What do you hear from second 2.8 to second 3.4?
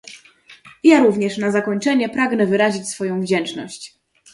swoją